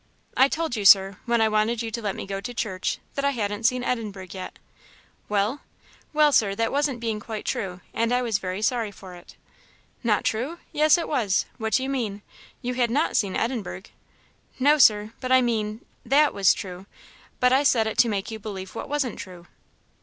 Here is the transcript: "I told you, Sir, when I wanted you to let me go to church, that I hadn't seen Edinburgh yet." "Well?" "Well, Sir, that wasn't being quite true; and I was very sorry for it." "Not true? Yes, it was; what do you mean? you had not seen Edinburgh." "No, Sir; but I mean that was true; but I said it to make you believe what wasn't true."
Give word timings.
"I 0.35 0.47
told 0.47 0.75
you, 0.75 0.83
Sir, 0.83 1.17
when 1.27 1.41
I 1.41 1.47
wanted 1.47 1.83
you 1.83 1.91
to 1.91 2.01
let 2.01 2.15
me 2.15 2.25
go 2.25 2.41
to 2.41 2.55
church, 2.55 2.97
that 3.13 3.23
I 3.23 3.29
hadn't 3.29 3.67
seen 3.67 3.83
Edinburgh 3.83 4.29
yet." 4.31 4.57
"Well?" 5.29 5.61
"Well, 6.11 6.31
Sir, 6.31 6.55
that 6.55 6.71
wasn't 6.71 6.99
being 6.99 7.19
quite 7.19 7.45
true; 7.45 7.81
and 7.93 8.11
I 8.11 8.23
was 8.23 8.39
very 8.39 8.63
sorry 8.63 8.89
for 8.89 9.13
it." 9.13 9.35
"Not 10.03 10.23
true? 10.23 10.57
Yes, 10.71 10.97
it 10.97 11.07
was; 11.07 11.45
what 11.59 11.73
do 11.73 11.83
you 11.83 11.89
mean? 11.89 12.23
you 12.63 12.73
had 12.73 12.89
not 12.89 13.15
seen 13.15 13.35
Edinburgh." 13.35 13.83
"No, 14.59 14.79
Sir; 14.79 15.13
but 15.19 15.31
I 15.31 15.39
mean 15.43 15.85
that 16.03 16.33
was 16.33 16.55
true; 16.55 16.87
but 17.39 17.53
I 17.53 17.61
said 17.61 17.85
it 17.85 17.99
to 17.99 18.09
make 18.09 18.31
you 18.31 18.39
believe 18.39 18.73
what 18.73 18.89
wasn't 18.89 19.19
true." 19.19 19.45